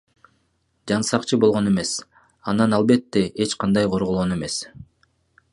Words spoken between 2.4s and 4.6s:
анан албетте эч кандай корголгон эмес.